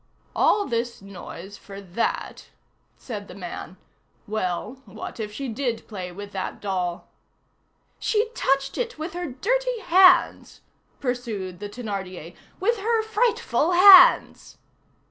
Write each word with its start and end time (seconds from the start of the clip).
"All 0.35 0.65
this 0.65 0.99
noise 0.99 1.59
for 1.59 1.79
that!" 1.79 2.49
said 2.97 3.27
the 3.27 3.35
man; 3.35 3.77
"well, 4.25 4.81
what 4.87 5.19
if 5.19 5.31
she 5.31 5.47
did 5.47 5.87
play 5.87 6.11
with 6.11 6.31
that 6.31 6.59
doll?" 6.59 7.07
"She 7.99 8.29
touched 8.33 8.79
it 8.79 8.97
with 8.97 9.13
her 9.13 9.27
dirty 9.27 9.79
hands!" 9.81 10.61
pursued 10.99 11.59
the 11.59 11.69
Thénardier, 11.69 12.35
"with 12.59 12.79
her 12.79 13.03
frightful 13.03 13.73
hands!" 13.73 14.57